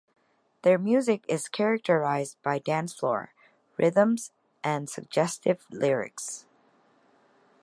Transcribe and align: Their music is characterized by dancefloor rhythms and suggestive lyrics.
Their 0.63 0.79
music 0.79 1.25
is 1.27 1.47
characterized 1.47 2.41
by 2.41 2.57
dancefloor 2.57 3.27
rhythms 3.77 4.31
and 4.63 4.89
suggestive 4.89 5.67
lyrics. 5.69 6.47